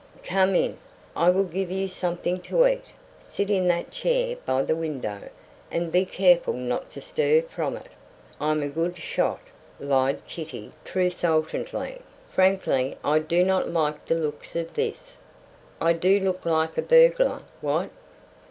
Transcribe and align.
"Come 0.23 0.55
in. 0.55 0.79
I 1.15 1.29
will 1.29 1.43
give 1.43 1.69
you 1.69 1.87
something 1.87 2.39
to 2.49 2.65
eat. 2.65 2.81
Sit 3.19 3.51
in 3.51 3.67
that 3.67 3.91
chair 3.91 4.35
by 4.47 4.63
the 4.63 4.75
window, 4.75 5.29
and 5.69 5.91
be 5.91 6.05
careful 6.05 6.55
not 6.55 6.89
to 6.93 7.01
stir 7.01 7.43
from 7.43 7.77
it. 7.77 7.91
I'm 8.39 8.63
a 8.63 8.67
good 8.67 8.97
shot," 8.97 9.39
lied 9.79 10.25
Kitty, 10.27 10.71
truculently. 10.85 12.01
"Frankly, 12.31 12.97
I 13.05 13.19
do 13.19 13.43
not 13.43 13.69
like 13.69 14.03
the 14.07 14.15
looks 14.15 14.55
of 14.55 14.73
this." 14.73 15.19
"I 15.79 15.93
do 15.93 16.19
look 16.19 16.47
like 16.47 16.79
a 16.79 16.81
burglar, 16.81 17.43
what?" 17.61 17.91